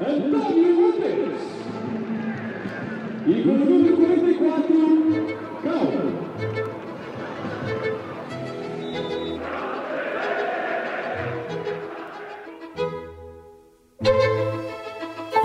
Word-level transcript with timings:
Antônio 0.00 0.80
Lopes. 0.80 1.42
E 3.26 3.42
com 3.42 3.50
o 3.50 3.58
número 3.58 3.96
44, 3.96 4.74
Cal. 5.62 5.92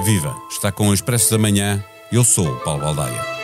Viva! 0.04 0.36
Está 0.50 0.72
com 0.72 0.88
o 0.88 0.94
Expresso 0.94 1.32
da 1.32 1.38
Manhã. 1.38 1.84
Eu 2.12 2.24
sou 2.24 2.48
o 2.48 2.60
Paulo 2.62 2.82
Baldaia. 2.82 3.35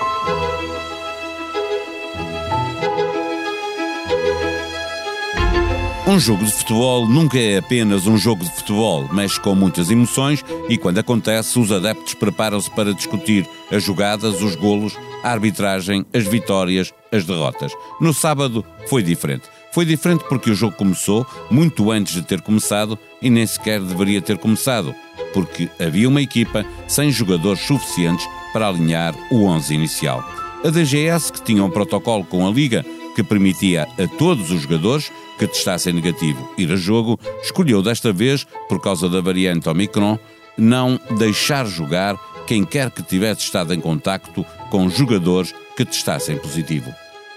Um 6.11 6.19
jogo 6.19 6.43
de 6.43 6.51
futebol 6.51 7.07
nunca 7.07 7.39
é 7.39 7.57
apenas 7.57 8.05
um 8.05 8.17
jogo 8.17 8.43
de 8.43 8.51
futebol, 8.51 9.07
mexe 9.13 9.39
com 9.39 9.55
muitas 9.55 9.89
emoções 9.89 10.43
e, 10.67 10.77
quando 10.77 10.97
acontece, 10.97 11.57
os 11.57 11.71
adeptos 11.71 12.15
preparam-se 12.15 12.69
para 12.69 12.93
discutir 12.93 13.47
as 13.71 13.81
jogadas, 13.81 14.41
os 14.41 14.53
golos, 14.57 14.93
a 15.23 15.31
arbitragem, 15.31 16.05
as 16.13 16.25
vitórias, 16.25 16.93
as 17.13 17.23
derrotas. 17.23 17.71
No 18.01 18.13
sábado 18.13 18.65
foi 18.87 19.01
diferente. 19.01 19.43
Foi 19.71 19.85
diferente 19.85 20.25
porque 20.27 20.51
o 20.51 20.53
jogo 20.53 20.75
começou 20.75 21.25
muito 21.49 21.89
antes 21.89 22.15
de 22.15 22.23
ter 22.23 22.41
começado 22.41 22.99
e 23.21 23.29
nem 23.29 23.47
sequer 23.47 23.79
deveria 23.79 24.21
ter 24.21 24.37
começado, 24.37 24.93
porque 25.33 25.69
havia 25.79 26.09
uma 26.09 26.21
equipa 26.21 26.65
sem 26.89 27.09
jogadores 27.09 27.61
suficientes 27.61 28.27
para 28.51 28.67
alinhar 28.67 29.15
o 29.31 29.45
11 29.45 29.73
inicial. 29.73 30.21
A 30.61 30.69
DGS, 30.69 31.31
que 31.31 31.41
tinha 31.41 31.63
um 31.63 31.69
protocolo 31.71 32.25
com 32.25 32.45
a 32.45 32.51
Liga 32.51 32.85
que 33.15 33.23
permitia 33.23 33.83
a 33.83 34.07
todos 34.17 34.51
os 34.51 34.61
jogadores 34.61 35.11
que 35.37 35.47
testassem 35.47 35.93
negativo 35.93 36.53
ir 36.57 36.71
a 36.71 36.75
jogo, 36.75 37.19
escolheu 37.41 37.81
desta 37.81 38.13
vez, 38.13 38.45
por 38.69 38.79
causa 38.79 39.09
da 39.09 39.21
variante 39.21 39.69
Omicron, 39.69 40.17
não 40.57 40.99
deixar 41.17 41.65
jogar 41.65 42.15
quem 42.45 42.63
quer 42.63 42.91
que 42.91 43.01
tivesse 43.01 43.41
estado 43.41 43.73
em 43.73 43.79
contacto 43.79 44.45
com 44.69 44.89
jogadores 44.89 45.53
que 45.75 45.85
testassem 45.85 46.37
positivo. 46.37 46.91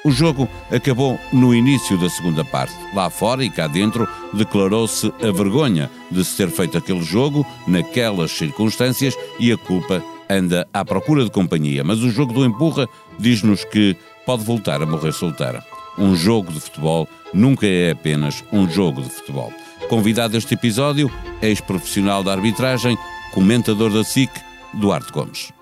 O 0.04 0.10
jogo 0.10 0.46
acabou 0.70 1.18
no 1.32 1.54
início 1.54 1.96
da 1.96 2.10
segunda 2.10 2.44
parte. 2.44 2.74
Lá 2.94 3.08
fora 3.08 3.42
e 3.42 3.48
cá 3.48 3.66
dentro 3.66 4.06
declarou-se 4.34 5.06
a 5.22 5.32
vergonha 5.32 5.90
de 6.10 6.22
se 6.22 6.36
ter 6.36 6.50
feito 6.50 6.76
aquele 6.76 7.02
jogo 7.02 7.46
naquelas 7.66 8.30
circunstâncias 8.32 9.16
e 9.40 9.50
a 9.50 9.56
culpa 9.56 10.04
anda 10.28 10.68
à 10.74 10.84
procura 10.84 11.24
de 11.24 11.30
companhia. 11.30 11.82
Mas 11.82 12.00
o 12.00 12.10
jogo 12.10 12.34
do 12.34 12.44
empurra 12.44 12.86
diz-nos 13.18 13.64
que 13.64 13.96
pode 14.24 14.44
voltar 14.44 14.82
a 14.82 14.86
morrer 14.86 15.12
solteira. 15.12 15.64
Um 15.98 16.16
jogo 16.16 16.52
de 16.52 16.60
futebol 16.60 17.08
nunca 17.32 17.66
é 17.66 17.92
apenas 17.92 18.42
um 18.52 18.68
jogo 18.68 19.02
de 19.02 19.10
futebol. 19.10 19.52
Convidado 19.88 20.36
este 20.36 20.54
episódio, 20.54 21.10
ex-profissional 21.40 22.22
da 22.22 22.32
arbitragem, 22.32 22.96
comentador 23.32 23.92
da 23.92 24.02
SIC, 24.02 24.30
Duarte 24.74 25.12
Gomes. 25.12 25.52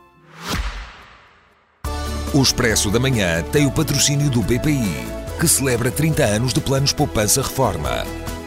O 2.33 2.41
Expresso 2.41 2.91
da 2.91 2.99
Manhã 2.99 3.43
tem 3.53 3.67
o 3.67 3.71
patrocínio 3.71 4.31
do 4.31 4.41
BPI, 4.41 5.07
que 5.39 5.47
celebra 5.47 5.91
30 5.91 6.25
anos 6.25 6.55
de 6.55 6.61
planos 6.61 6.93
poupança 6.93 7.43
reforma. 7.43 8.07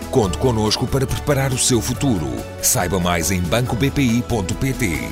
Conte 0.09 0.37
connosco 0.37 0.87
para 0.87 1.05
preparar 1.05 1.51
o 1.51 1.57
seu 1.57 1.81
futuro. 1.81 2.27
Saiba 2.61 2.99
mais 2.99 3.31
em 3.31 3.41
bancobpi.pt. 3.41 5.09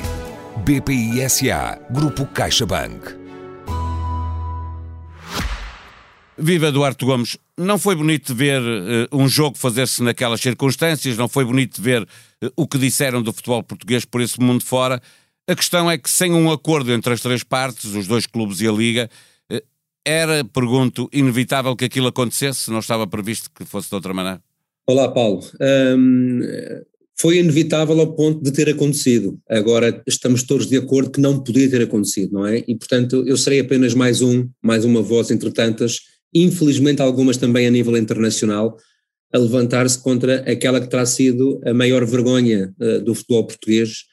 BPI 0.66 1.30
SA, 1.30 1.78
Grupo 1.92 2.26
CaixaBank. 2.26 3.23
Viva 6.38 6.72
Duarte 6.72 7.06
Gomes, 7.06 7.38
não 7.58 7.78
foi 7.78 7.96
bonito 7.96 8.34
ver 8.34 8.60
uh, 8.60 9.08
um 9.12 9.28
jogo 9.28 9.58
fazer-se 9.58 10.02
naquelas 10.02 10.42
circunstâncias, 10.42 11.16
não 11.16 11.28
foi 11.28 11.46
bonito 11.46 11.80
ver 11.80 12.02
uh, 12.02 12.50
o 12.56 12.68
que 12.68 12.78
disseram 12.78 13.22
do 13.22 13.32
futebol 13.32 13.62
português 13.62 14.04
por 14.04 14.20
esse 14.20 14.40
mundo 14.40 14.64
fora. 14.64 15.00
A 15.48 15.56
questão 15.56 15.90
é 15.92 15.98
que, 15.98 16.10
sem 16.10 16.34
um 16.34 16.52
acordo 16.52 16.92
entre 16.92 17.14
as 17.14 17.22
três 17.22 17.44
partes, 17.44 17.94
os 17.94 18.08
dois 18.08 18.26
clubes 18.26 18.62
e 18.62 18.68
a 18.68 18.72
Liga, 18.72 19.10
uh, 19.52 19.62
era, 20.04 20.44
pergunto, 20.44 21.08
inevitável 21.14 21.76
que 21.76 21.86
aquilo 21.86 22.08
acontecesse? 22.08 22.72
Não 22.72 22.80
estava 22.80 23.06
previsto 23.06 23.52
que 23.54 23.64
fosse 23.64 23.90
de 23.90 23.96
outra 23.96 24.14
maneira? 24.14 24.42
Olá, 24.88 25.10
Paulo. 25.10 25.44
Um, 25.62 26.42
foi 27.16 27.38
inevitável 27.38 27.98
ao 28.00 28.14
ponto 28.16 28.44
de 28.44 28.52
ter 28.52 28.68
acontecido. 28.70 29.40
Agora 29.48 30.02
estamos 30.08 30.44
todos 30.44 30.68
de 30.68 30.78
acordo 30.78 31.12
que 31.12 31.22
não 31.22 31.40
podia 31.42 31.70
ter 31.70 31.84
acontecido, 31.84 32.34
não 32.34 32.46
é? 32.46 32.64
E 32.68 32.76
portanto 32.76 33.24
eu 33.26 33.38
serei 33.38 33.60
apenas 33.60 33.94
mais 33.94 34.22
um, 34.22 34.50
mais 34.62 34.84
uma 34.84 35.02
voz 35.02 35.30
entre 35.30 35.52
tantas 35.52 36.00
infelizmente 36.34 37.02
algumas 37.02 37.38
também 37.38 37.68
a 37.68 37.72
nível 37.72 37.98
internacional, 37.98 38.78
a 39.34 39.38
levantar-se 39.38 40.02
contra 40.02 40.40
aquela 40.50 40.80
que 40.80 40.88
terá 40.88 41.06
sido 41.06 41.60
a 41.66 41.74
maior 41.74 42.06
vergonha 42.06 42.72
uh, 42.80 43.02
do 43.02 43.16
futebol 43.16 43.48
português 43.48 44.04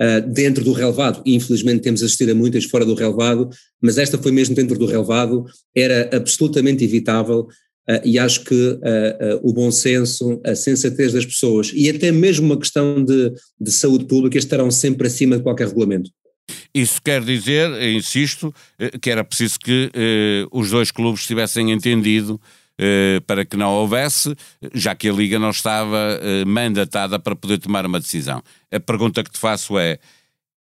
uh, 0.00 0.26
dentro 0.30 0.62
do 0.64 0.72
relevado. 0.72 1.20
Infelizmente 1.26 1.82
temos 1.82 2.02
assistido 2.02 2.30
a 2.30 2.34
muitas 2.34 2.64
fora 2.64 2.84
do 2.84 2.94
relevado, 2.94 3.50
mas 3.82 3.98
esta 3.98 4.16
foi 4.16 4.30
mesmo 4.30 4.54
dentro 4.54 4.78
do 4.78 4.86
relevado, 4.86 5.44
era 5.74 6.08
absolutamente 6.16 6.84
evitável 6.84 7.40
uh, 7.40 8.00
e 8.04 8.20
acho 8.20 8.44
que 8.44 8.78
o 9.42 9.52
bom 9.52 9.70
senso, 9.72 10.40
a 10.44 10.54
sensatez 10.54 11.12
das 11.12 11.26
pessoas 11.26 11.72
e 11.74 11.90
até 11.90 12.12
mesmo 12.12 12.46
uma 12.46 12.58
questão 12.58 13.04
de, 13.04 13.32
de 13.60 13.72
saúde 13.72 14.06
pública 14.06 14.38
estarão 14.38 14.70
sempre 14.70 15.08
acima 15.08 15.36
de 15.36 15.42
qualquer 15.42 15.66
regulamento. 15.66 16.10
Isso 16.74 17.00
quer 17.02 17.22
dizer, 17.22 17.70
insisto, 17.82 18.54
eh, 18.78 18.98
que 19.00 19.10
era 19.10 19.24
preciso 19.24 19.58
que 19.58 19.90
eh, 19.94 20.46
os 20.50 20.70
dois 20.70 20.90
clubes 20.90 21.26
tivessem 21.26 21.70
entendido 21.70 22.40
eh, 22.80 23.20
para 23.26 23.44
que 23.44 23.56
não 23.56 23.70
houvesse, 23.72 24.36
já 24.72 24.94
que 24.94 25.08
a 25.08 25.12
Liga 25.12 25.38
não 25.38 25.50
estava 25.50 26.20
eh, 26.22 26.44
mandatada 26.44 27.18
para 27.18 27.34
poder 27.34 27.58
tomar 27.58 27.84
uma 27.84 27.98
decisão. 27.98 28.40
A 28.70 28.78
pergunta 28.78 29.24
que 29.24 29.30
te 29.32 29.38
faço 29.38 29.76
é, 29.76 29.98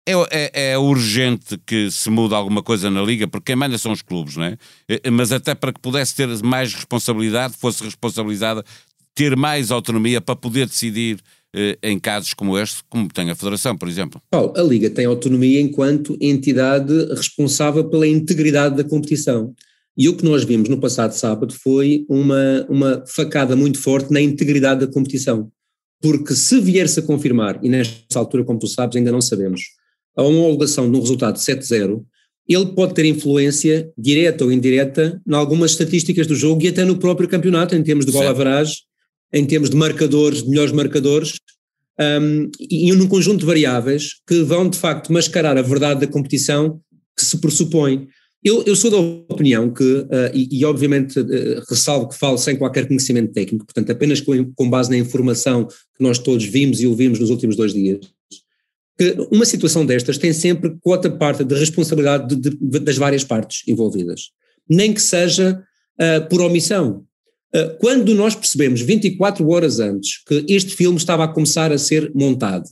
é, 0.07 0.13
é, 0.31 0.71
é, 0.71 0.79
urgente 0.79 1.59
que 1.67 1.91
se 1.91 2.09
mude 2.09 2.35
alguma 2.35 2.63
coisa 2.63 2.91
na 2.91 3.03
Liga, 3.03 3.29
porque 3.29 3.53
quem 3.53 3.57
manda 3.57 3.77
são 3.77 3.93
os 3.93 4.01
clubes, 4.01 4.37
não 4.37 4.45
é? 4.45 4.57
Eh, 4.89 5.11
mas 5.11 5.33
até 5.33 5.55
para 5.55 5.71
que 5.71 5.81
pudesse 5.81 6.15
ter 6.17 6.27
mais 6.43 6.73
responsabilidade, 6.73 7.55
fosse 7.59 7.85
responsabilizada, 7.85 8.65
ter 9.15 9.37
mais 9.37 9.71
autonomia 9.71 10.19
para 10.19 10.35
poder 10.35 10.67
decidir 10.67 11.19
eh, 11.19 11.23
em 11.83 11.99
casos 11.99 12.35
como 12.35 12.59
este, 12.59 12.83
como 12.89 13.09
tem 13.09 13.31
a 13.31 13.35
Federação, 13.35 13.77
por 13.77 13.89
exemplo? 13.89 14.21
Paulo, 14.31 14.53
a 14.57 14.63
Liga 14.63 14.91
tem 14.91 15.07
autonomia 15.07 15.61
enquanto 15.61 16.17
entidade 16.21 16.93
responsável 17.15 17.89
pela 17.89 18.07
integridade 18.07 18.77
da 18.77 18.85
competição. 18.85 19.55
E 19.97 20.09
o 20.09 20.17
que 20.17 20.25
nós 20.25 20.45
vimos 20.45 20.69
no 20.69 20.79
passado 20.79 21.13
sábado 21.13 21.53
foi 21.53 22.07
uma, 22.09 22.65
uma 22.69 23.05
facada 23.07 23.57
muito 23.57 23.81
forte 23.81 24.13
na 24.13 24.21
integridade 24.21 24.87
da 24.87 24.93
competição. 24.93 25.51
Porque 26.01 26.35
se 26.35 26.61
vier-se 26.61 27.01
a 27.01 27.03
confirmar, 27.03 27.59
e 27.65 27.69
nesta 27.69 28.19
altura, 28.19 28.45
como 28.45 28.61
tu 28.61 28.69
sabes, 28.69 28.97
ainda 28.97 29.11
não 29.11 29.21
sabemos, 29.21 29.63
a 30.17 30.23
homologação 30.23 30.89
de 30.89 30.97
um 30.97 31.01
resultado 31.01 31.35
de 31.35 31.41
7-0, 31.41 32.05
ele 32.49 32.67
pode 32.67 32.95
ter 32.95 33.05
influência 33.05 33.91
direta 33.99 34.45
ou 34.45 34.53
indireta 34.53 35.21
em 35.27 35.35
algumas 35.35 35.73
estatísticas 35.73 36.27
do 36.27 36.37
jogo 36.37 36.63
e 36.63 36.69
até 36.69 36.85
no 36.85 36.97
próprio 36.99 37.29
campeonato, 37.29 37.75
em 37.75 37.83
termos 37.83 38.07
de 38.07 38.13
gol 38.13 38.27
average 38.27 38.88
em 39.33 39.45
termos 39.45 39.71
de 39.71 39.77
marcadores, 39.77 40.43
de 40.43 40.49
melhores 40.49 40.73
marcadores, 40.73 41.35
um, 42.01 42.51
e 42.61 42.93
num 42.93 43.09
conjunto 43.09 43.41
de 43.41 43.47
variáveis 43.47 44.15
que 44.27 44.43
vão 44.43 44.69
de 44.69 44.79
facto 44.79 45.13
mascarar 45.13 45.59
a 45.59 45.63
verdade 45.63 46.01
da 46.01 46.07
competição 46.07 46.81
que 47.17 47.25
se 47.25 47.39
pressupõe. 47.39 48.07
Eu, 48.45 48.63
eu 48.63 48.77
sou 48.77 48.91
da 48.91 48.99
opinião 49.35 49.69
que, 49.73 49.83
uh, 49.83 50.31
e, 50.33 50.61
e, 50.61 50.65
obviamente 50.65 51.19
uh, 51.19 51.63
ressalvo 51.69 52.09
que 52.09 52.17
falo 52.17 52.39
sem 52.39 52.57
qualquer 52.57 52.87
conhecimento 52.87 53.33
técnico, 53.33 53.67
portanto 53.67 53.91
apenas 53.91 54.21
com, 54.21 54.53
com, 54.55 54.71
base 54.71 54.89
na 54.89 54.97
informação 54.97 55.67
que 55.67 56.01
nós 56.03 56.21
todos 56.21 56.45
vimos 56.45 56.81
e 56.81 56.87
ouvimos 56.87 57.19
nos 57.19 57.31
últimos 57.31 57.57
dois 57.57 57.73
dias, 57.75 57.99
que 58.97 59.17
uma 59.33 59.45
situação 59.45 59.85
destas 59.85 60.19
tem 60.19 60.33
sempre 60.33 60.77
quota 60.81 61.11
parte 61.11 61.43
de 61.43 61.55
responsabilidade 61.57 62.37
de, 62.37 62.51
de, 62.51 62.79
das 62.79 62.97
várias 62.97 63.25
partes 63.25 63.67
envolvidas, 63.67 64.31
nem 64.71 64.95
que 64.95 65.03
seja 65.03 65.61
uh, 66.01 66.29
por 66.29 66.41
omissão. 66.41 67.05
Ah, 67.55 67.77
quando 67.81 68.15
nós 68.15 68.35
percebemos 68.35 68.81
24 68.81 69.49
horas 69.49 69.81
antes 69.81 70.23
que 70.25 70.45
este 70.49 70.75
filme 70.75 70.99
estava 70.99 71.25
a 71.25 71.29
começar 71.29 71.73
a 71.73 71.79
ser 71.79 72.13
montado, 72.15 72.65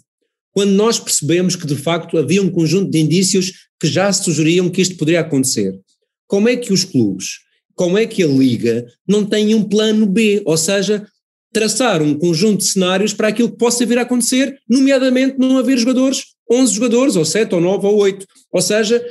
quando 0.53 0.73
nós 0.73 0.99
percebemos 0.99 1.55
que 1.57 1.67
de 1.67 1.77
facto 1.77 2.17
havia 2.19 2.43
um 2.43 2.51
conjunto 2.51 2.91
de 2.91 2.99
indícios 2.99 3.53
que 3.81 3.87
já 3.87 4.13
sugeriam 4.13 4.71
que 4.71 4.81
isto 4.81 4.97
poderia 4.97 5.21
acontecer, 5.21 5.79
como 6.27 6.49
é 6.49 6.57
que 6.57 6.73
os 6.73 6.85
clubes, 6.85 7.41
como 7.75 7.99
é 7.99 8.07
que 8.07 8.23
a 8.23 8.27
Liga 8.27 8.87
não 9.07 9.25
tem 9.25 9.55
um 9.55 9.63
plano 9.63 10.07
B, 10.07 10.43
ou 10.47 10.57
seja, 10.57 11.07
traçar 11.53 12.03
um 12.03 12.15
conjunto 12.15 12.59
de 12.59 12.65
cenários 12.71 13.13
para 13.13 13.29
aquilo 13.29 13.51
que 13.51 13.59
possa 13.59 13.85
vir 13.85 13.99
a 13.99 14.03
acontecer, 14.03 14.59
nomeadamente 14.69 15.39
não 15.39 15.59
haver 15.59 15.79
jogadores, 15.79 16.25
11 16.51 16.75
jogadores, 16.75 17.17
ou 17.17 17.25
7, 17.25 17.55
ou 17.55 17.61
9, 17.61 17.87
ou 17.87 17.97
8, 17.97 18.27
ou 18.53 18.63
seja, 18.63 19.05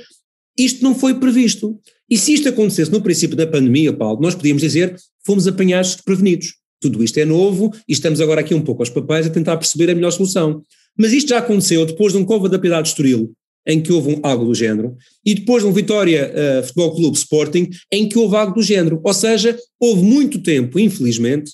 isto 0.57 0.83
não 0.83 0.95
foi 0.95 1.19
previsto. 1.19 1.79
E 2.09 2.17
se 2.17 2.33
isto 2.33 2.49
acontecesse 2.49 2.91
no 2.91 3.01
princípio 3.01 3.35
da 3.35 3.47
pandemia, 3.47 3.91
Paulo, 3.91 4.21
nós 4.21 4.35
podíamos 4.35 4.61
dizer 4.61 4.95
fomos 5.25 5.47
apanhados 5.47 5.95
prevenidos. 5.95 6.55
Tudo 6.79 7.03
isto 7.03 7.17
é 7.17 7.25
novo 7.25 7.71
e 7.87 7.93
estamos 7.93 8.21
agora 8.21 8.41
aqui 8.41 8.53
um 8.53 8.61
pouco 8.61 8.81
aos 8.81 8.89
papéis 8.89 9.25
a 9.25 9.29
tentar 9.29 9.57
perceber 9.57 9.89
a 9.89 9.95
melhor 9.95 10.11
solução. 10.11 10.61
Mas 10.97 11.13
isto 11.13 11.29
já 11.29 11.39
aconteceu 11.39 11.85
depois 11.85 12.13
de 12.13 12.19
um 12.19 12.25
Cova 12.25 12.47
da 12.47 12.59
Piedade 12.59 12.83
de 12.83 12.89
Estoril, 12.89 13.33
em 13.67 13.81
que 13.81 13.91
houve 13.91 14.15
um, 14.15 14.19
algo 14.21 14.45
do 14.45 14.53
género, 14.53 14.95
e 15.25 15.33
depois 15.33 15.63
de 15.63 15.69
um 15.69 15.73
Vitória 15.73 16.31
uh, 16.31 16.63
Futebol 16.63 16.95
Clube 16.95 17.17
Sporting, 17.17 17.69
em 17.91 18.07
que 18.07 18.17
houve 18.17 18.35
algo 18.35 18.53
do 18.53 18.61
género. 18.61 19.01
Ou 19.03 19.13
seja, 19.13 19.57
houve 19.79 20.03
muito 20.03 20.41
tempo, 20.41 20.79
infelizmente, 20.79 21.51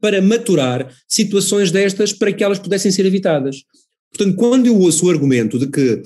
para 0.00 0.20
maturar 0.20 0.92
situações 1.08 1.70
destas 1.70 2.12
para 2.12 2.32
que 2.32 2.44
elas 2.44 2.58
pudessem 2.58 2.92
ser 2.92 3.06
evitadas. 3.06 3.62
Portanto, 4.12 4.36
quando 4.36 4.66
eu 4.66 4.78
ouço 4.78 5.06
o 5.06 5.10
argumento 5.10 5.58
de 5.58 5.68
que 5.68 6.02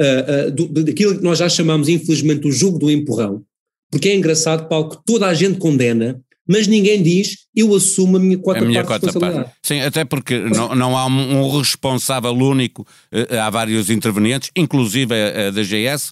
uh, 0.00 0.48
uh, 0.48 0.50
do, 0.50 0.84
daquilo 0.84 1.16
que 1.16 1.24
nós 1.24 1.38
já 1.38 1.48
chamamos, 1.48 1.88
infelizmente, 1.88 2.46
o 2.46 2.52
jogo 2.52 2.78
do 2.78 2.90
empurrão, 2.90 3.42
porque 3.90 4.08
é 4.08 4.14
engraçado, 4.16 4.68
Paulo, 4.68 4.90
que 4.90 4.98
toda 5.04 5.26
a 5.26 5.34
gente 5.34 5.58
condena, 5.58 6.20
mas 6.48 6.66
ninguém 6.66 7.02
diz 7.02 7.44
eu 7.54 7.74
assumo 7.74 8.16
a 8.16 8.20
minha 8.20 8.38
cota 8.38 8.60
a 8.60 8.64
minha 8.64 8.84
parte 8.84 9.06
cota 9.12 9.52
Sim, 9.62 9.80
até 9.80 10.04
porque 10.04 10.38
não, 10.38 10.74
não 10.74 10.98
há 10.98 11.06
um, 11.06 11.38
um 11.38 11.58
responsável 11.58 12.32
único, 12.32 12.82
uh, 12.82 13.38
há 13.40 13.48
vários 13.50 13.90
intervenientes, 13.90 14.50
inclusive 14.56 15.14
a, 15.14 15.48
a 15.48 15.50
DGS, 15.50 16.10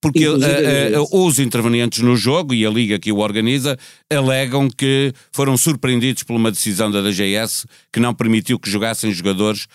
porque 0.00 0.26
uh, 0.28 0.36
uh, 0.36 1.26
os 1.26 1.38
intervenientes 1.38 2.00
no 2.00 2.16
jogo 2.16 2.52
e 2.52 2.66
a 2.66 2.70
liga 2.70 2.98
que 2.98 3.12
o 3.12 3.18
organiza 3.18 3.78
alegam 4.10 4.68
que 4.68 5.12
foram 5.32 5.56
surpreendidos 5.56 6.24
por 6.24 6.34
uma 6.34 6.50
decisão 6.50 6.90
da 6.90 7.00
DGS 7.00 7.66
que 7.92 8.00
não 8.00 8.12
permitiu 8.12 8.58
que 8.58 8.68
jogassem 8.68 9.12
jogadores 9.12 9.66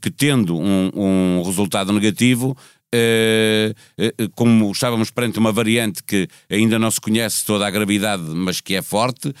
que, 0.00 0.10
tendo 0.12 0.56
um, 0.56 0.90
um 0.94 1.42
resultado 1.42 1.92
negativo, 1.92 2.56
como 4.34 4.70
estávamos 4.72 5.10
perante 5.10 5.38
uma 5.38 5.52
variante 5.52 6.02
que 6.02 6.28
ainda 6.50 6.78
não 6.78 6.90
se 6.90 7.00
conhece 7.00 7.44
toda 7.44 7.66
a 7.66 7.70
gravidade, 7.70 8.22
mas 8.22 8.60
que 8.60 8.74
é 8.74 8.82
forte, 8.82 9.32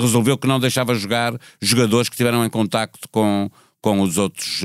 resolveu 0.00 0.36
que 0.38 0.46
não 0.46 0.60
deixava 0.60 0.94
jogar 0.94 1.38
jogadores 1.60 2.08
que 2.08 2.16
tiveram 2.16 2.44
em 2.44 2.50
contacto 2.50 3.08
com, 3.10 3.50
com 3.80 4.00
os 4.00 4.18
outros 4.18 4.62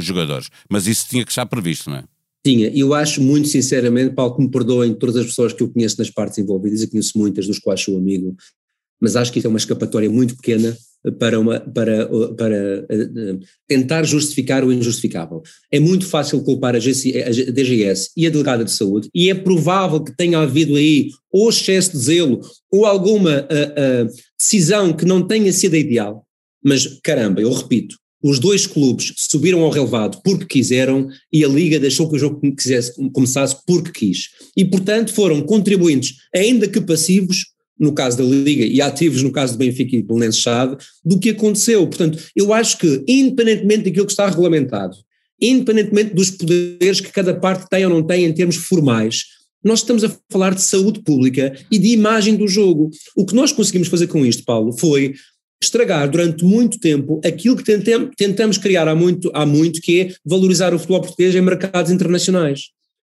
jogadores. 0.00 0.48
Mas 0.68 0.86
isso 0.86 1.06
tinha 1.08 1.24
que 1.24 1.30
estar 1.30 1.46
previsto, 1.46 1.90
não 1.90 1.98
é? 1.98 2.04
Tinha, 2.44 2.68
eu 2.74 2.92
acho 2.92 3.22
muito 3.22 3.46
sinceramente, 3.46 4.14
Paulo, 4.14 4.34
que 4.34 4.42
me 4.42 4.50
perdoem 4.50 4.94
todas 4.94 5.16
as 5.16 5.26
pessoas 5.26 5.52
que 5.52 5.62
eu 5.62 5.68
conheço 5.68 5.96
nas 5.98 6.10
partes 6.10 6.38
envolvidas, 6.38 6.82
eu 6.82 6.90
conheço 6.90 7.16
muitas, 7.16 7.46
dos 7.46 7.60
quais 7.60 7.80
sou 7.80 7.96
amigo, 7.96 8.36
mas 9.00 9.14
acho 9.14 9.32
que 9.32 9.38
isso 9.38 9.46
é 9.46 9.50
uma 9.50 9.58
escapatória 9.58 10.10
muito 10.10 10.34
pequena 10.36 10.76
para, 11.18 11.38
uma, 11.40 11.60
para, 11.60 12.08
para 12.36 12.86
uh, 12.90 13.40
tentar 13.66 14.04
justificar 14.04 14.64
o 14.64 14.72
injustificável. 14.72 15.42
É 15.70 15.80
muito 15.80 16.06
fácil 16.06 16.42
culpar 16.42 16.76
a, 16.76 16.78
DGS 16.78 18.10
e 18.16 18.26
a 18.26 18.30
Delegada 18.30 18.64
de 18.64 18.70
Saúde, 18.70 19.08
e 19.14 19.28
é 19.28 19.34
provável 19.34 20.02
que 20.02 20.16
tenha 20.16 20.38
havido 20.38 20.76
aí 20.76 21.08
ou 21.32 21.48
excesso 21.48 21.92
de 21.92 21.98
zelo 21.98 22.40
ou 22.70 22.86
alguma 22.86 23.40
uh, 23.40 24.06
decisão 24.38 24.92
que 24.92 25.04
não 25.04 25.26
tenha 25.26 25.52
sido 25.52 25.76
ideal, 25.76 26.24
mas 26.64 27.00
caramba, 27.02 27.40
eu 27.40 27.52
repito, 27.52 27.96
os 28.22 28.38
dois 28.38 28.66
clubes 28.66 29.12
subiram 29.16 29.62
ao 29.62 29.70
relevado 29.70 30.20
porque 30.22 30.46
quiseram 30.46 31.08
e 31.32 31.44
a 31.44 31.48
Liga 31.48 31.80
deixou 31.80 32.08
que 32.08 32.14
o 32.14 32.18
jogo 32.18 32.40
quisesse, 32.54 32.94
começasse 33.12 33.56
porque 33.66 33.90
quis. 33.90 34.28
E, 34.56 34.64
portanto, 34.64 35.12
foram 35.12 35.42
contribuintes, 35.42 36.14
ainda 36.32 36.68
que 36.68 36.80
passivos, 36.80 37.46
no 37.82 37.92
caso 37.92 38.16
da 38.16 38.24
Liga, 38.24 38.64
e 38.64 38.80
ativos 38.80 39.22
no 39.22 39.32
caso 39.32 39.54
do 39.54 39.58
Benfica 39.58 39.96
e 39.96 40.02
do 40.02 40.06
Belenenses 40.06 40.40
Chave, 40.40 40.76
do 41.04 41.18
que 41.18 41.30
aconteceu. 41.30 41.84
Portanto, 41.86 42.16
eu 42.36 42.52
acho 42.52 42.78
que, 42.78 43.04
independentemente 43.08 43.84
daquilo 43.84 44.06
que 44.06 44.12
está 44.12 44.28
regulamentado, 44.28 44.96
independentemente 45.40 46.14
dos 46.14 46.30
poderes 46.30 47.00
que 47.00 47.10
cada 47.10 47.34
parte 47.34 47.68
tem 47.68 47.84
ou 47.84 47.90
não 47.90 48.02
tem 48.02 48.24
em 48.24 48.32
termos 48.32 48.54
formais, 48.54 49.24
nós 49.64 49.80
estamos 49.80 50.04
a 50.04 50.16
falar 50.30 50.54
de 50.54 50.62
saúde 50.62 51.00
pública 51.02 51.52
e 51.70 51.78
de 51.78 51.88
imagem 51.88 52.36
do 52.36 52.46
jogo. 52.46 52.90
O 53.16 53.26
que 53.26 53.34
nós 53.34 53.50
conseguimos 53.50 53.88
fazer 53.88 54.06
com 54.06 54.24
isto, 54.24 54.44
Paulo, 54.44 54.72
foi 54.72 55.14
estragar 55.60 56.08
durante 56.08 56.44
muito 56.44 56.78
tempo 56.78 57.20
aquilo 57.24 57.56
que 57.56 57.64
tentem, 57.64 58.08
tentamos 58.16 58.58
criar 58.58 58.86
há 58.88 58.94
muito, 58.94 59.30
há 59.34 59.44
muito, 59.44 59.80
que 59.80 60.00
é 60.00 60.14
valorizar 60.24 60.74
o 60.74 60.78
futebol 60.78 61.00
português 61.00 61.34
em 61.34 61.40
mercados 61.40 61.90
internacionais. 61.90 62.70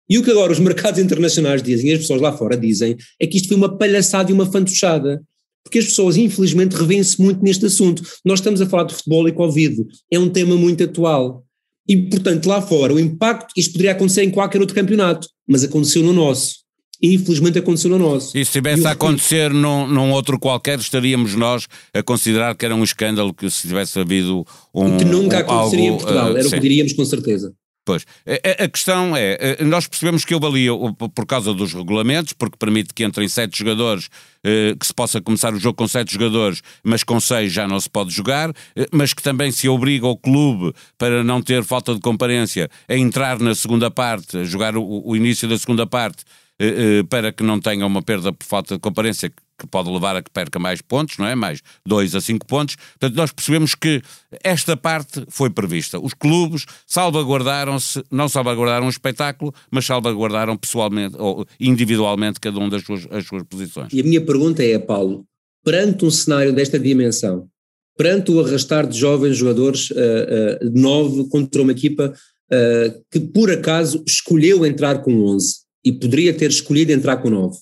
E 0.08 0.18
o 0.18 0.22
que 0.22 0.30
agora 0.30 0.52
os 0.52 0.58
mercados 0.58 1.00
internacionais 1.00 1.62
dizem, 1.62 1.90
e 1.90 1.92
as 1.92 2.00
pessoas 2.00 2.20
lá 2.20 2.32
fora 2.32 2.56
dizem, 2.56 2.96
é 3.20 3.26
que 3.26 3.36
isto 3.36 3.48
foi 3.48 3.56
uma 3.56 3.76
palhaçada 3.76 4.30
e 4.30 4.34
uma 4.34 4.46
fantochada. 4.46 5.22
Porque 5.62 5.80
as 5.80 5.86
pessoas, 5.86 6.16
infelizmente, 6.16 6.76
revêem-se 6.76 7.20
muito 7.20 7.42
neste 7.42 7.66
assunto. 7.66 8.02
Nós 8.24 8.38
estamos 8.38 8.60
a 8.60 8.66
falar 8.66 8.84
de 8.84 8.94
futebol 8.94 9.28
e 9.28 9.32
Covid. 9.32 9.84
É 10.10 10.18
um 10.18 10.30
tema 10.30 10.56
muito 10.56 10.82
atual. 10.82 11.44
E, 11.86 11.96
portanto, 11.96 12.46
lá 12.46 12.62
fora, 12.62 12.94
o 12.94 13.00
impacto, 13.00 13.52
isto 13.56 13.72
poderia 13.72 13.92
acontecer 13.92 14.22
em 14.22 14.30
qualquer 14.30 14.60
outro 14.60 14.74
campeonato, 14.74 15.28
mas 15.46 15.64
aconteceu 15.64 16.02
no 16.02 16.12
nosso 16.12 16.58
infelizmente 17.00 17.58
aconteceu 17.58 17.90
no 17.90 17.98
nosso. 17.98 18.36
E 18.36 18.44
se 18.44 18.52
tivesse 18.52 18.86
a 18.86 18.90
acontecer 18.90 19.52
num, 19.52 19.86
num, 19.86 20.10
outro 20.10 20.38
qualquer, 20.38 20.78
estaríamos 20.78 21.34
nós 21.34 21.66
a 21.94 22.02
considerar 22.02 22.56
que 22.56 22.64
era 22.64 22.74
um 22.74 22.82
escândalo 22.82 23.32
que 23.32 23.48
se 23.50 23.68
tivesse 23.68 23.98
havido 23.98 24.44
um. 24.74 24.96
O 24.96 24.98
que 24.98 25.04
nunca 25.04 25.36
um, 25.36 25.40
aconteceria 25.40 25.90
algo, 25.90 26.02
em 26.02 26.04
Portugal, 26.04 26.32
uh, 26.32 26.36
era 26.36 26.48
o 26.48 26.50
que 26.50 26.60
diríamos 26.60 26.92
com 26.92 27.04
certeza. 27.04 27.52
Pois, 27.88 28.04
a, 28.26 28.64
a, 28.64 28.68
questão 28.68 29.16
é, 29.16 29.64
nós 29.64 29.86
percebemos 29.86 30.22
que 30.22 30.34
houve 30.34 30.46
ali, 30.46 30.66
por 31.14 31.24
causa 31.24 31.54
dos 31.54 31.72
regulamentos, 31.72 32.34
porque 32.34 32.58
permite 32.58 32.92
que 32.92 33.02
entrem 33.02 33.26
sete 33.26 33.58
jogadores, 33.60 34.10
eh, 34.44 34.76
que 34.78 34.86
se 34.86 34.92
possa 34.92 35.22
começar 35.22 35.54
o 35.54 35.58
jogo 35.58 35.74
com 35.74 35.88
sete 35.88 36.12
jogadores, 36.12 36.62
mas 36.84 37.02
com 37.02 37.18
seis 37.18 37.50
já 37.50 37.66
não 37.66 37.80
se 37.80 37.88
pode 37.88 38.10
jogar, 38.10 38.50
eh, 38.76 38.86
mas 38.92 39.14
que 39.14 39.22
também 39.22 39.50
se 39.50 39.70
obriga 39.70 40.06
o 40.06 40.18
clube, 40.18 40.74
para 40.98 41.24
não 41.24 41.40
ter 41.40 41.64
falta 41.64 41.94
de 41.94 42.00
comparência, 42.02 42.68
a 42.86 42.94
entrar 42.94 43.38
na 43.38 43.54
segunda 43.54 43.90
parte, 43.90 44.36
a 44.36 44.44
jogar 44.44 44.76
o, 44.76 45.02
o 45.06 45.16
início 45.16 45.48
da 45.48 45.56
segunda 45.56 45.86
parte, 45.86 46.24
eh, 46.58 47.02
para 47.08 47.32
que 47.32 47.42
não 47.42 47.58
tenha 47.58 47.86
uma 47.86 48.02
perda 48.02 48.34
por 48.34 48.44
falta 48.44 48.74
de 48.74 48.80
comparência 48.80 49.32
que 49.58 49.66
pode 49.66 49.90
levar 49.90 50.16
a 50.16 50.22
que 50.22 50.30
perca 50.30 50.58
mais 50.58 50.80
pontos, 50.80 51.18
não 51.18 51.26
é? 51.26 51.34
Mais 51.34 51.60
2 51.84 52.14
a 52.14 52.20
5 52.20 52.46
pontos. 52.46 52.76
Portanto, 52.76 53.16
nós 53.16 53.32
percebemos 53.32 53.74
que 53.74 54.00
esta 54.42 54.76
parte 54.76 55.24
foi 55.28 55.50
prevista. 55.50 55.98
Os 55.98 56.14
clubes 56.14 56.64
salvaguardaram-se, 56.86 58.02
não 58.10 58.28
salvaguardaram 58.28 58.86
o 58.86 58.90
espetáculo, 58.90 59.52
mas 59.70 59.84
salvaguardaram 59.84 60.56
pessoalmente 60.56 61.16
ou 61.18 61.46
individualmente 61.58 62.40
cada 62.40 62.58
um 62.58 62.68
das 62.68 62.82
suas, 62.84 63.06
as 63.10 63.26
suas 63.26 63.42
posições. 63.42 63.92
E 63.92 64.00
a 64.00 64.04
minha 64.04 64.20
pergunta 64.20 64.62
é, 64.62 64.78
Paulo, 64.78 65.24
perante 65.64 66.04
um 66.04 66.10
cenário 66.10 66.52
desta 66.52 66.78
dimensão, 66.78 67.48
perante 67.96 68.30
o 68.30 68.40
arrastar 68.40 68.86
de 68.86 68.96
jovens 68.96 69.36
jogadores 69.36 69.90
uh, 69.90 70.64
uh, 70.64 70.70
de 70.70 70.80
9 70.80 71.28
contra 71.28 71.60
uma 71.60 71.72
equipa 71.72 72.14
uh, 72.14 73.04
que 73.10 73.18
por 73.18 73.50
acaso 73.50 74.02
escolheu 74.06 74.64
entrar 74.64 75.02
com 75.02 75.12
11, 75.24 75.68
e 75.84 75.92
poderia 75.92 76.34
ter 76.34 76.50
escolhido 76.50 76.92
entrar 76.92 77.16
com 77.18 77.30
9. 77.30 77.56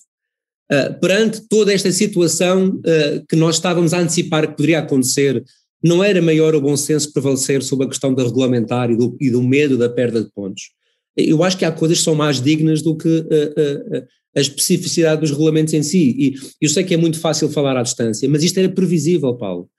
Uh, 0.70 0.98
perante 0.98 1.42
toda 1.48 1.72
esta 1.72 1.92
situação 1.92 2.80
uh, 2.80 3.24
que 3.28 3.36
nós 3.36 3.54
estávamos 3.54 3.94
a 3.94 4.00
antecipar 4.00 4.48
que 4.48 4.56
poderia 4.56 4.80
acontecer, 4.80 5.44
não 5.80 6.02
era 6.02 6.20
maior 6.20 6.56
o 6.56 6.60
bom 6.60 6.76
senso 6.76 7.12
prevalecer 7.12 7.62
sobre 7.62 7.86
a 7.86 7.88
questão 7.88 8.12
da 8.12 8.24
regulamentar 8.24 8.90
e 8.90 8.96
do, 8.96 9.16
e 9.20 9.30
do 9.30 9.40
medo 9.40 9.78
da 9.78 9.88
perda 9.88 10.24
de 10.24 10.30
pontos? 10.32 10.70
Eu 11.16 11.44
acho 11.44 11.56
que 11.56 11.64
há 11.64 11.70
coisas 11.70 11.98
que 11.98 12.04
são 12.04 12.16
mais 12.16 12.40
dignas 12.40 12.82
do 12.82 12.96
que 12.96 13.08
uh, 13.08 14.06
a 14.36 14.40
especificidade 14.40 15.20
dos 15.20 15.30
regulamentos 15.30 15.72
em 15.72 15.84
si. 15.84 16.14
E 16.18 16.34
eu 16.60 16.68
sei 16.68 16.82
que 16.82 16.94
é 16.94 16.96
muito 16.96 17.20
fácil 17.20 17.48
falar 17.48 17.76
à 17.76 17.82
distância, 17.82 18.28
mas 18.28 18.42
isto 18.42 18.58
era 18.58 18.68
previsível, 18.68 19.34
Paulo. 19.34 19.70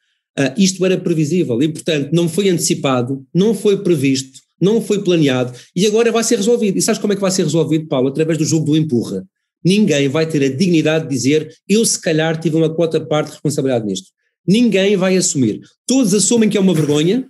isto 0.57 0.83
era 0.85 0.97
previsível 0.97 1.61
e, 1.61 1.67
portanto, 1.67 2.09
não 2.13 2.29
foi 2.29 2.49
antecipado, 2.49 3.23
não 3.35 3.53
foi 3.53 3.83
previsto, 3.83 4.39
não 4.59 4.81
foi 4.81 5.03
planeado 5.03 5.51
e 5.75 5.85
agora 5.85 6.11
vai 6.13 6.23
ser 6.23 6.37
resolvido. 6.37 6.77
E 6.77 6.81
sabes 6.81 6.99
como 6.99 7.11
é 7.11 7.15
que 7.15 7.21
vai 7.21 7.29
ser 7.29 7.43
resolvido, 7.43 7.87
Paulo? 7.87 8.07
Através 8.07 8.37
do 8.37 8.45
jogo 8.45 8.65
do 8.65 8.77
empurra. 8.77 9.23
Ninguém 9.63 10.07
vai 10.07 10.25
ter 10.25 10.43
a 10.43 10.55
dignidade 10.55 11.05
de 11.05 11.09
dizer 11.09 11.53
eu 11.67 11.85
se 11.85 11.99
calhar 11.99 12.39
tive 12.39 12.55
uma 12.55 12.73
quota 12.73 12.99
parte 12.99 13.27
de 13.27 13.33
responsabilidade 13.33 13.85
nisto. 13.85 14.07
Ninguém 14.47 14.95
vai 14.95 15.17
assumir. 15.17 15.61
Todos 15.85 16.13
assumem 16.13 16.49
que 16.49 16.57
é 16.57 16.61
uma 16.61 16.73
vergonha, 16.73 17.27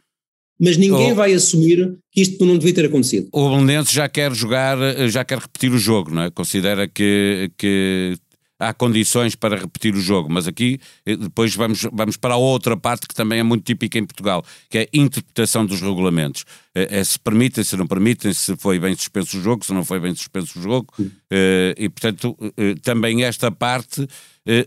mas 0.59 0.77
ninguém 0.77 1.11
oh. 1.11 1.15
vai 1.15 1.33
assumir 1.33 1.97
que 2.11 2.21
isto 2.21 2.45
não 2.45 2.57
devia 2.57 2.73
ter 2.73 2.85
acontecido. 2.85 3.27
O 3.31 3.49
Belenenses 3.49 3.91
já 3.91 4.07
quer 4.07 4.33
jogar, 4.33 4.77
já 5.07 5.23
quer 5.23 5.39
repetir 5.39 5.71
o 5.71 5.77
jogo, 5.77 6.13
não 6.13 6.23
é? 6.23 6.31
Considera 6.31 6.87
que, 6.87 7.51
que 7.57 8.17
há 8.59 8.73
condições 8.73 9.35
para 9.35 9.57
repetir 9.57 9.93
o 9.95 9.99
jogo, 9.99 10.29
mas 10.31 10.47
aqui 10.47 10.79
eh, 11.05 11.15
depois 11.15 11.55
vamos, 11.55 11.85
vamos 11.91 12.17
para 12.17 12.33
a 12.33 12.37
outra 12.37 12.75
parte 12.75 13.07
que 13.07 13.13
também 13.13 13.39
é 13.39 13.43
muito 13.43 13.63
típica 13.63 13.97
em 13.99 14.05
Portugal, 14.05 14.43
que 14.69 14.77
é 14.79 14.81
a 14.81 14.87
interpretação 14.93 15.65
dos 15.65 15.81
regulamentos. 15.81 16.45
É, 16.73 16.99
é 16.99 17.03
se 17.03 17.19
permitem, 17.19 17.63
se 17.63 17.75
não 17.77 17.87
permitem, 17.87 18.33
se 18.33 18.55
foi 18.57 18.79
bem 18.79 18.95
suspenso 18.95 19.37
o 19.37 19.41
jogo, 19.41 19.65
se 19.65 19.73
não 19.73 19.85
foi 19.85 19.99
bem 19.99 20.13
suspenso 20.15 20.59
o 20.59 20.61
jogo, 20.61 20.93
é, 21.29 21.75
e 21.77 21.89
portanto 21.89 22.37
também 22.81 23.23
esta 23.23 23.51
parte 23.51 24.07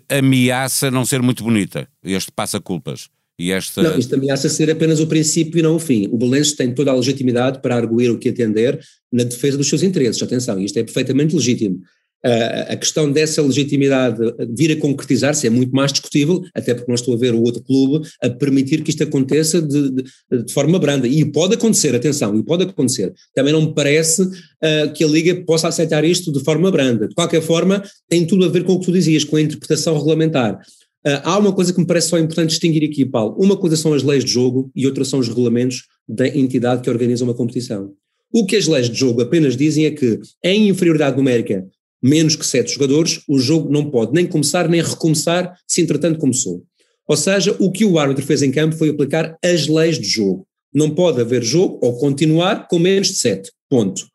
ameaça 0.09 0.91
não 0.91 1.05
ser 1.05 1.23
muito 1.23 1.43
bonita, 1.43 1.89
este 2.05 2.31
passa-culpas. 2.31 3.09
E 3.39 3.53
esta... 3.53 3.83
Não, 3.83 3.99
isto 3.99 4.15
ameaça 4.15 4.51
ser 4.51 4.71
apenas 4.71 5.01
o 5.01 5.07
princípio 5.07 5.59
e 5.59 5.63
não 5.63 5.77
o 5.77 5.79
fim. 5.79 6.07
O 6.13 6.19
Belenenses 6.19 6.53
tem 6.53 6.75
toda 6.75 6.91
a 6.91 6.95
legitimidade 6.95 7.63
para 7.63 7.75
arguir 7.75 8.11
o 8.11 8.19
que 8.19 8.29
atender 8.29 8.79
na 9.11 9.25
defesa 9.25 9.57
dos 9.57 9.67
seus 9.67 9.83
interesses. 9.83 10.23
Atenção, 10.23 10.61
isto 10.61 10.79
é 10.79 10.85
perfeitamente 10.85 11.35
legítimo 11.35 11.81
a 12.23 12.77
questão 12.77 13.11
dessa 13.11 13.41
legitimidade 13.41 14.19
vir 14.51 14.73
a 14.73 14.77
concretizar-se 14.77 15.47
é 15.47 15.51
muito 15.51 15.75
mais 15.75 15.93
discutível, 15.93 16.43
até 16.55 16.75
porque 16.75 16.91
nós 16.91 17.01
estou 17.01 17.15
a 17.15 17.17
ver 17.17 17.35
o 17.35 17.43
outro 17.43 17.63
clube 17.63 18.07
a 18.23 18.29
permitir 18.29 18.83
que 18.83 18.91
isto 18.91 19.03
aconteça 19.03 19.61
de, 19.61 19.91
de, 19.91 20.05
de 20.45 20.53
forma 20.53 20.79
branda. 20.79 21.09
E 21.09 21.25
pode 21.25 21.55
acontecer, 21.55 21.95
atenção, 21.95 22.37
e 22.37 22.43
pode 22.43 22.65
acontecer. 22.65 23.13
Também 23.35 23.53
não 23.53 23.63
me 23.63 23.75
parece 23.75 24.23
uh, 24.23 24.93
que 24.95 25.05
a 25.05 25.07
Liga 25.07 25.35
possa 25.45 25.69
aceitar 25.69 26.05
isto 26.05 26.33
de 26.33 26.43
forma 26.45 26.71
branda. 26.71 27.09
De 27.09 27.15
qualquer 27.15 27.43
forma, 27.43 27.83
tem 28.09 28.27
tudo 28.27 28.45
a 28.45 28.49
ver 28.49 28.65
com 28.65 28.75
o 28.75 28.81
que 28.81 28.87
tu 28.87 28.93
dizias, 28.93 29.25
com 29.25 29.37
a 29.37 29.41
interpretação 29.41 29.97
regulamentar. 29.97 30.61
Uh, 31.07 31.21
há 31.25 31.39
uma 31.39 31.53
coisa 31.53 31.73
que 31.73 31.81
me 31.81 31.87
parece 31.87 32.09
só 32.09 32.19
importante 32.19 32.51
distinguir 32.51 32.85
aqui, 32.85 33.07
Paulo. 33.07 33.35
Uma 33.39 33.57
coisa 33.57 33.77
são 33.77 33.95
as 33.95 34.03
leis 34.03 34.25
de 34.25 34.31
jogo 34.31 34.71
e 34.77 34.87
outra 34.87 35.05
são 35.05 35.19
os 35.19 35.29
regulamentos 35.29 35.85
da 36.07 36.29
entidade 36.29 36.83
que 36.83 36.91
organiza 36.91 37.25
uma 37.25 37.35
competição. 37.35 37.93
O 38.33 38.45
que 38.45 38.57
as 38.57 38.67
leis 38.67 38.89
de 38.89 38.97
jogo 38.97 39.23
apenas 39.23 39.57
dizem 39.57 39.87
é 39.87 39.91
que, 39.91 40.21
em 40.45 40.69
inferioridade 40.69 41.17
numérica 41.17 41.67
menos 42.03 42.37
que 42.37 42.47
sete 42.47 42.73
jogadores, 42.73 43.21
o 43.29 43.39
jogo 43.39 43.71
não 43.71 43.91
pode 43.91 44.13
nem 44.13 44.27
começar 44.27 44.69
nem 44.69 44.83
recomeçar 44.83 45.55
se 45.67 45.81
entretanto 45.81 46.19
começou. 46.19 46.63
Ou 47.09 47.17
seja, 47.17 47.57
o 47.59 47.73
que 47.73 47.85
o 47.85 47.99
árbitro 47.99 48.25
fez 48.25 48.43
em 48.43 48.53
campo 48.53 48.77
foi 48.77 48.89
aplicar 48.89 49.37
as 49.45 49.67
leis 49.67 49.99
de 49.99 50.07
jogo. 50.07 50.47
Não 50.73 50.91
pode 50.91 51.21
haver 51.21 51.43
jogo 51.43 51.79
ou 51.83 51.99
continuar 51.99 52.69
com 52.69 52.79
menos 52.79 53.09
de 53.09 53.15
7. 53.15 53.51
Ponto. 53.69 54.07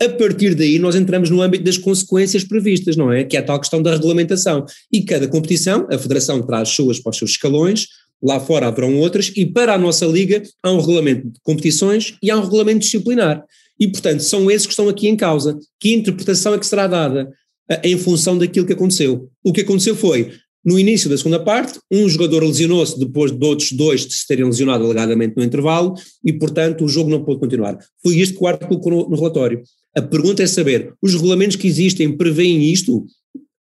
A 0.00 0.08
partir 0.08 0.54
daí, 0.54 0.78
nós 0.78 0.94
entramos 0.94 1.30
no 1.30 1.40
âmbito 1.40 1.64
das 1.64 1.78
consequências 1.78 2.44
previstas, 2.44 2.96
não 2.96 3.12
é? 3.12 3.24
Que 3.24 3.36
é 3.36 3.40
a 3.40 3.42
tal 3.42 3.58
questão 3.58 3.80
da 3.80 3.92
regulamentação. 3.92 4.64
E 4.92 5.02
cada 5.02 5.26
competição, 5.28 5.86
a 5.90 5.98
Federação 5.98 6.42
traz 6.42 6.70
suas 6.70 6.98
para 6.98 7.10
os 7.10 7.18
seus 7.18 7.32
escalões, 7.32 7.86
lá 8.22 8.40
fora 8.40 8.68
haverão 8.68 8.98
outras, 8.98 9.32
e 9.36 9.46
para 9.46 9.74
a 9.74 9.78
nossa 9.78 10.06
Liga 10.06 10.42
há 10.62 10.72
um 10.72 10.80
regulamento 10.80 11.28
de 11.28 11.40
competições 11.42 12.16
e 12.22 12.30
há 12.30 12.36
um 12.36 12.42
regulamento 12.42 12.80
disciplinar. 12.80 13.44
E, 13.78 13.88
portanto, 13.88 14.20
são 14.20 14.50
esses 14.50 14.66
que 14.66 14.72
estão 14.72 14.88
aqui 14.88 15.08
em 15.08 15.16
causa. 15.16 15.58
Que 15.80 15.92
interpretação 15.92 16.54
é 16.54 16.58
que 16.58 16.66
será 16.66 16.86
dada 16.86 17.28
uh, 17.70 17.76
em 17.82 17.98
função 17.98 18.38
daquilo 18.38 18.66
que 18.66 18.72
aconteceu? 18.72 19.28
O 19.42 19.52
que 19.52 19.62
aconteceu 19.62 19.96
foi, 19.96 20.32
no 20.64 20.78
início 20.78 21.10
da 21.10 21.18
segunda 21.18 21.40
parte, 21.40 21.78
um 21.90 22.08
jogador 22.08 22.42
lesionou-se 22.42 22.98
depois 22.98 23.30
de 23.32 23.44
outros 23.44 23.72
dois 23.72 24.02
se 24.02 24.26
terem 24.26 24.44
lesionado 24.44 24.84
alegadamente 24.84 25.36
no 25.36 25.42
intervalo 25.42 25.94
e, 26.24 26.32
portanto, 26.32 26.84
o 26.84 26.88
jogo 26.88 27.10
não 27.10 27.22
pôde 27.22 27.40
continuar. 27.40 27.78
Foi 28.02 28.16
isto 28.16 28.38
que 28.38 28.42
o 28.42 28.46
árbitro 28.46 28.68
colocou 28.68 28.92
no, 28.92 29.10
no 29.10 29.16
relatório. 29.16 29.62
A 29.96 30.02
pergunta 30.02 30.42
é 30.42 30.46
saber, 30.46 30.92
os 31.02 31.14
regulamentos 31.14 31.56
que 31.56 31.66
existem 31.66 32.16
preveem 32.16 32.64
isto? 32.72 33.04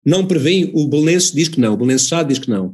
Não 0.06 0.26
preveem, 0.26 0.72
o 0.74 0.88
Belenenses 0.88 1.32
diz 1.32 1.48
que 1.48 1.60
não, 1.60 1.74
o 1.74 1.78
Belenenses 1.78 2.08
já 2.08 2.24
diz 2.24 2.40
que 2.40 2.50
não. 2.50 2.68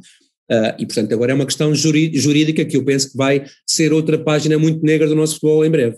Uh, 0.50 0.74
e, 0.78 0.86
portanto, 0.86 1.12
agora 1.12 1.32
é 1.32 1.34
uma 1.34 1.46
questão 1.46 1.74
jurídica 1.74 2.64
que 2.64 2.76
eu 2.76 2.84
penso 2.84 3.10
que 3.10 3.16
vai 3.16 3.44
ser 3.66 3.92
outra 3.92 4.18
página 4.18 4.58
muito 4.58 4.84
negra 4.84 5.08
do 5.08 5.14
nosso 5.14 5.34
futebol 5.34 5.64
em 5.64 5.70
breve. 5.70 5.96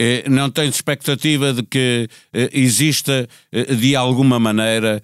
Eh, 0.00 0.28
não 0.28 0.48
tens 0.48 0.76
expectativa 0.76 1.52
de 1.52 1.64
que 1.64 2.08
eh, 2.32 2.48
exista, 2.52 3.28
eh, 3.50 3.74
de 3.74 3.96
alguma 3.96 4.38
maneira, 4.38 5.02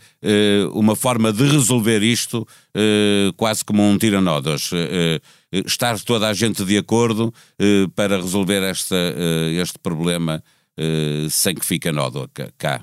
uma 0.73 0.95
forma 0.95 1.33
de 1.33 1.43
resolver 1.43 2.01
isto 2.03 2.47
quase 3.37 3.65
como 3.65 3.83
um 3.83 3.99
tiranódos? 3.99 4.71
Estar 5.67 6.01
toda 6.01 6.29
a 6.29 6.33
gente 6.33 6.65
de 6.65 6.79
acordo 6.79 7.33
para 7.95 8.17
resolver 8.17 8.63
esta, 8.63 8.97
este 9.61 9.79
problema 9.79 10.43
Uh, 10.77 11.31
sem 11.31 11.55
que 11.55 11.65
fique 11.65 11.93
nódoa 11.93 12.29
cá. 12.59 12.83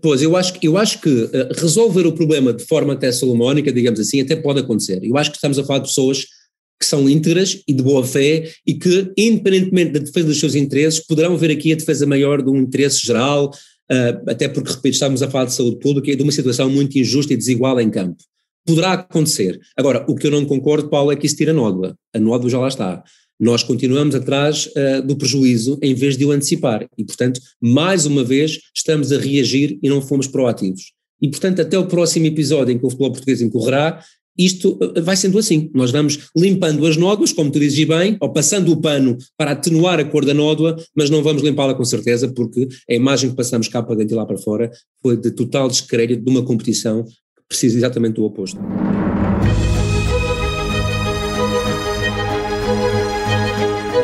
Pois, 0.00 0.22
eu 0.22 0.34
acho, 0.38 0.54
eu 0.62 0.78
acho 0.78 1.02
que 1.02 1.30
resolver 1.54 2.06
o 2.06 2.12
problema 2.12 2.50
de 2.50 2.64
forma 2.64 2.94
até 2.94 3.12
salomónica, 3.12 3.70
digamos 3.70 4.00
assim, 4.00 4.22
até 4.22 4.34
pode 4.36 4.60
acontecer. 4.60 5.00
Eu 5.04 5.18
acho 5.18 5.30
que 5.30 5.36
estamos 5.36 5.58
a 5.58 5.64
falar 5.64 5.80
de 5.80 5.88
pessoas 5.88 6.24
que 6.80 6.86
são 6.86 7.08
íntegras 7.08 7.62
e 7.68 7.74
de 7.74 7.82
boa 7.82 8.02
fé 8.02 8.50
e 8.66 8.72
que, 8.72 9.12
independentemente 9.16 9.92
da 9.92 10.00
defesa 10.00 10.28
dos 10.28 10.40
seus 10.40 10.54
interesses, 10.54 10.98
poderão 11.06 11.36
ver 11.36 11.50
aqui 11.50 11.72
a 11.72 11.76
defesa 11.76 12.06
maior 12.06 12.42
de 12.42 12.48
um 12.48 12.56
interesse 12.56 13.06
geral, 13.06 13.50
uh, 13.92 14.30
até 14.30 14.48
porque, 14.48 14.70
repito, 14.70 14.94
estamos 14.94 15.22
a 15.22 15.28
falar 15.28 15.44
de 15.44 15.52
saúde 15.52 15.78
pública 15.78 16.10
e 16.10 16.16
de 16.16 16.22
uma 16.22 16.32
situação 16.32 16.70
muito 16.70 16.98
injusta 16.98 17.34
e 17.34 17.36
desigual 17.36 17.78
em 17.78 17.90
campo. 17.90 18.16
Poderá 18.66 18.94
acontecer. 18.94 19.60
Agora, 19.76 20.06
o 20.08 20.14
que 20.14 20.26
eu 20.26 20.30
não 20.30 20.46
concordo, 20.46 20.88
Paulo, 20.88 21.12
é 21.12 21.16
que 21.16 21.26
isso 21.26 21.36
tira 21.36 21.50
a 21.50 21.54
nódoa. 21.54 21.94
A 22.14 22.18
nódoa 22.18 22.48
já 22.48 22.58
lá 22.58 22.68
está. 22.68 23.04
Nós 23.38 23.62
continuamos 23.62 24.14
atrás 24.14 24.66
uh, 24.66 25.06
do 25.06 25.16
prejuízo 25.16 25.78
em 25.82 25.94
vez 25.94 26.16
de 26.16 26.24
o 26.24 26.30
antecipar. 26.30 26.86
E, 26.96 27.04
portanto, 27.04 27.40
mais 27.60 28.06
uma 28.06 28.24
vez, 28.24 28.58
estamos 28.74 29.12
a 29.12 29.18
reagir 29.18 29.78
e 29.82 29.88
não 29.88 30.00
fomos 30.00 30.26
proativos. 30.26 30.92
E, 31.20 31.28
portanto, 31.28 31.60
até 31.60 31.78
o 31.78 31.86
próximo 31.86 32.24
episódio 32.26 32.72
em 32.72 32.78
que 32.78 32.86
o 32.86 32.88
futebol 32.88 33.12
português 33.12 33.42
incorrerá, 33.42 34.02
isto 34.44 34.78
uh, 34.80 35.02
vai 35.02 35.16
sendo 35.16 35.38
assim. 35.38 35.70
Nós 35.74 35.90
vamos 35.90 36.30
limpando 36.36 36.86
as 36.86 36.96
nódoas, 36.96 37.32
como 37.32 37.50
tu 37.50 37.58
dizes 37.58 37.84
bem, 37.84 38.16
ou 38.20 38.32
passando 38.32 38.72
o 38.72 38.80
pano 38.80 39.16
para 39.36 39.52
atenuar 39.52 40.00
a 40.00 40.04
cor 40.04 40.24
da 40.24 40.34
nódoa, 40.34 40.76
mas 40.96 41.10
não 41.10 41.22
vamos 41.22 41.42
limpá-la 41.42 41.74
com 41.74 41.84
certeza, 41.84 42.28
porque 42.28 42.68
a 42.88 42.94
imagem 42.94 43.30
que 43.30 43.36
passamos 43.36 43.68
cá 43.68 43.82
para 43.82 43.96
dentro 43.96 44.14
e 44.14 44.16
lá 44.16 44.24
para 44.24 44.38
fora 44.38 44.70
foi 45.02 45.16
de 45.16 45.30
total 45.30 45.68
descrédito 45.68 46.24
de 46.24 46.30
uma 46.30 46.42
competição 46.42 47.04
que 47.04 47.12
precisa 47.48 47.76
exatamente 47.76 48.14
do 48.14 48.24
oposto. 48.24 48.58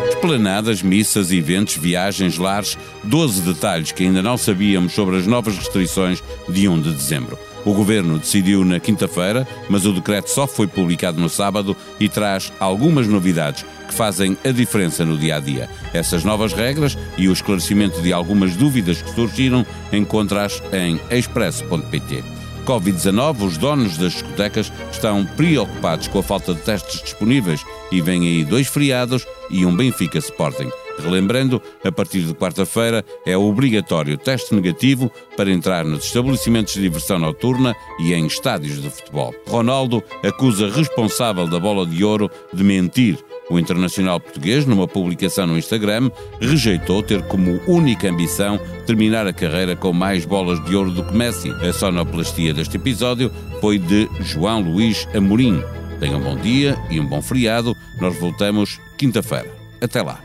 Esplanadas, 0.08 0.82
missas, 0.82 1.30
eventos, 1.30 1.76
viagens, 1.76 2.36
lares, 2.36 2.76
12 3.04 3.42
detalhes 3.42 3.92
que 3.92 4.02
ainda 4.02 4.20
não 4.22 4.36
sabíamos 4.36 4.92
sobre 4.92 5.16
as 5.16 5.26
novas 5.26 5.56
restrições 5.56 6.22
de 6.48 6.68
1 6.68 6.80
de 6.80 6.92
dezembro. 6.92 7.45
O 7.66 7.74
governo 7.74 8.16
decidiu 8.16 8.64
na 8.64 8.78
quinta-feira, 8.78 9.46
mas 9.68 9.84
o 9.84 9.92
decreto 9.92 10.30
só 10.30 10.46
foi 10.46 10.68
publicado 10.68 11.20
no 11.20 11.28
sábado 11.28 11.76
e 11.98 12.08
traz 12.08 12.52
algumas 12.60 13.08
novidades 13.08 13.66
que 13.88 13.92
fazem 13.92 14.38
a 14.44 14.52
diferença 14.52 15.04
no 15.04 15.18
dia 15.18 15.34
a 15.34 15.40
dia. 15.40 15.68
Essas 15.92 16.22
novas 16.22 16.52
regras 16.52 16.96
e 17.18 17.28
o 17.28 17.32
esclarecimento 17.32 18.00
de 18.00 18.12
algumas 18.12 18.54
dúvidas 18.54 19.02
que 19.02 19.12
surgiram 19.12 19.66
encontras 19.92 20.62
em 20.72 21.00
expresso.pt. 21.10 22.22
Covid-19, 22.64 23.42
os 23.42 23.56
donos 23.56 23.96
das 23.96 24.12
discotecas 24.12 24.72
estão 24.92 25.26
preocupados 25.26 26.06
com 26.06 26.20
a 26.20 26.22
falta 26.22 26.54
de 26.54 26.60
testes 26.60 27.02
disponíveis 27.02 27.64
e 27.90 28.00
vêm 28.00 28.28
aí 28.28 28.44
dois 28.44 28.68
feriados 28.68 29.26
e 29.50 29.66
um 29.66 29.74
Benfica 29.74 30.18
Sporting. 30.18 30.70
Relembrando, 30.98 31.60
a 31.84 31.92
partir 31.92 32.22
de 32.22 32.34
quarta-feira 32.34 33.04
é 33.24 33.36
obrigatório 33.36 34.16
teste 34.16 34.54
negativo 34.54 35.10
para 35.36 35.50
entrar 35.50 35.84
nos 35.84 36.04
estabelecimentos 36.04 36.74
de 36.74 36.82
diversão 36.82 37.18
noturna 37.18 37.74
e 38.00 38.12
em 38.14 38.26
estádios 38.26 38.80
de 38.80 38.90
futebol. 38.90 39.34
Ronaldo 39.46 40.02
acusa 40.24 40.70
responsável 40.70 41.46
da 41.46 41.58
bola 41.60 41.86
de 41.86 42.02
ouro 42.04 42.30
de 42.52 42.64
mentir. 42.64 43.18
O 43.48 43.58
internacional 43.58 44.18
português, 44.18 44.66
numa 44.66 44.88
publicação 44.88 45.46
no 45.46 45.56
Instagram, 45.56 46.10
rejeitou 46.40 47.02
ter 47.02 47.22
como 47.28 47.60
única 47.68 48.08
ambição 48.08 48.58
terminar 48.86 49.26
a 49.26 49.32
carreira 49.32 49.76
com 49.76 49.92
mais 49.92 50.24
bolas 50.24 50.62
de 50.64 50.74
ouro 50.74 50.90
do 50.90 51.04
que 51.04 51.14
Messi. 51.14 51.50
A 51.50 51.72
sonoplastia 51.72 52.52
deste 52.52 52.76
episódio 52.76 53.30
foi 53.60 53.78
de 53.78 54.08
João 54.20 54.60
Luís 54.60 55.06
Amorim. 55.14 55.62
Tenham 56.00 56.18
um 56.18 56.24
bom 56.24 56.36
dia 56.36 56.76
e 56.90 56.98
um 56.98 57.06
bom 57.06 57.22
feriado. 57.22 57.76
Nós 58.00 58.18
voltamos 58.18 58.80
quinta-feira. 58.98 59.50
Até 59.80 60.02
lá. 60.02 60.20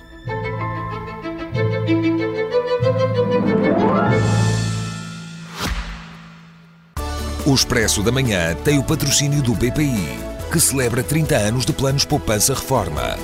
O 7.43 7.55
Expresso 7.55 8.03
da 8.03 8.11
Manhã 8.11 8.55
tem 8.63 8.77
o 8.77 8.83
patrocínio 8.83 9.41
do 9.41 9.55
BPI, 9.55 10.19
que 10.51 10.59
celebra 10.59 11.01
30 11.01 11.35
anos 11.35 11.65
de 11.65 11.73
planos 11.73 12.05
Poupança 12.05 12.53
Reforma. 12.53 13.17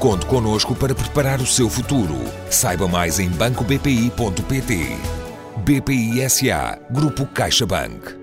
Conte 0.00 0.26
connosco 0.26 0.74
para 0.74 0.92
preparar 0.92 1.40
o 1.40 1.46
seu 1.46 1.70
futuro. 1.70 2.16
Saiba 2.50 2.88
mais 2.88 3.20
em 3.20 3.28
bancobpi.pt. 3.28 4.96
BPI 5.64 6.28
SA, 6.28 6.80
Grupo 6.90 7.24
CaixaBank. 7.26 8.19